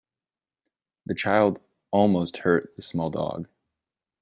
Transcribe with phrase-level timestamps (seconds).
[1.05, 3.47] The child almost hurt the small dog.